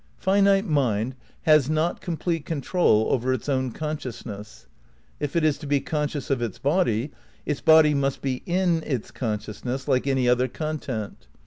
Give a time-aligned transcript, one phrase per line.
[0.17, 1.13] Finite mind
[1.43, 4.65] has not complete control over its own consciousness.
[5.19, 7.11] If it is to be conscious of its body,
[7.45, 11.27] its body must be "in" its consciousness like any other con tent.